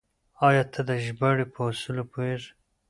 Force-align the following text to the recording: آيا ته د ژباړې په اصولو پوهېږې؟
آيا 0.47 0.63
ته 0.73 0.81
د 0.89 0.91
ژباړې 1.05 1.45
په 1.53 1.59
اصولو 1.69 2.03
پوهېږې؟ 2.11 2.51